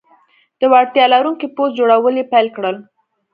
د 0.59 0.61
وړتیا 0.71 1.05
لرونکي 1.13 1.47
پوځ 1.55 1.69
جوړول 1.79 2.15
یې 2.19 2.25
پیل 2.31 2.47
کړل. 2.55 2.75